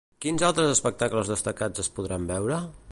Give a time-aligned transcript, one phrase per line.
[0.25, 2.63] Quins altres espectacles destacats es podran veure?